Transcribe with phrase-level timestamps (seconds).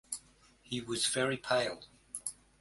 [0.63, 1.83] He was very pale.